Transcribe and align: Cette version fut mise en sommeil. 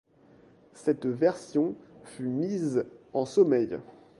Cette 0.73 1.05
version 1.05 1.75
fut 2.05 2.27
mise 2.27 2.85
en 3.13 3.23
sommeil. 3.27 3.77